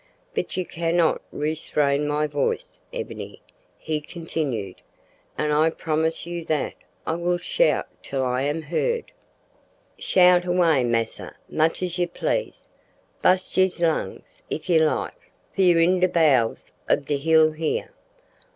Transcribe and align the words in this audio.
"But 0.33 0.57
you 0.57 0.65
cannot 0.65 1.21
restrain 1.31 2.07
my 2.07 2.25
voice, 2.25 2.79
Ebony," 2.91 3.39
he 3.77 4.01
continued, 4.01 4.77
"and 5.37 5.53
I 5.53 5.69
promise 5.69 6.25
you 6.25 6.43
that 6.45 6.73
I 7.05 7.13
will 7.13 7.37
shout 7.37 7.87
till 8.01 8.25
I 8.25 8.41
am 8.41 8.63
heard." 8.63 9.11
"Shout 9.99 10.43
away, 10.43 10.83
massa, 10.83 11.35
much 11.47 11.83
as 11.83 11.99
you 11.99 12.07
please. 12.07 12.67
Bu'st 13.21 13.55
you's 13.57 13.79
lungs 13.79 14.41
if 14.49 14.69
you 14.71 14.79
like, 14.79 15.29
for 15.53 15.61
you's 15.61 15.83
in 15.87 15.99
de 15.99 16.07
bow'ls 16.07 16.71
ob 16.89 17.05
de 17.05 17.17
hill 17.17 17.51
here." 17.51 17.91